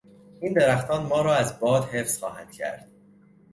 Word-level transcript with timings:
این 0.41 0.53
درختان 0.53 1.03
ما 1.05 1.21
را 1.21 1.35
از 1.35 1.59
باد 1.59 1.83
حفظ 1.83 2.19
خواهند 2.19 2.51
کرد. 2.51 2.87